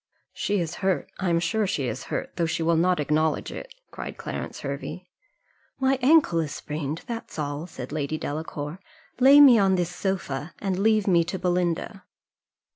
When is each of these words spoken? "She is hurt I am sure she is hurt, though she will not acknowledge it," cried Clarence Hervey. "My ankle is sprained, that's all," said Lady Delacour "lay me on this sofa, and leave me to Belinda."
"She 0.33 0.59
is 0.59 0.77
hurt 0.81 1.11
I 1.19 1.29
am 1.29 1.39
sure 1.39 1.67
she 1.67 1.87
is 1.87 2.05
hurt, 2.05 2.35
though 2.35 2.47
she 2.47 2.63
will 2.63 2.75
not 2.75 2.99
acknowledge 2.99 3.51
it," 3.51 3.75
cried 3.91 4.17
Clarence 4.17 4.61
Hervey. 4.61 5.05
"My 5.79 5.99
ankle 6.01 6.39
is 6.39 6.55
sprained, 6.55 7.03
that's 7.05 7.37
all," 7.37 7.67
said 7.67 7.91
Lady 7.91 8.17
Delacour 8.17 8.79
"lay 9.19 9.39
me 9.39 9.59
on 9.59 9.75
this 9.75 9.93
sofa, 9.95 10.55
and 10.57 10.79
leave 10.79 11.05
me 11.05 11.23
to 11.25 11.37
Belinda." 11.37 12.03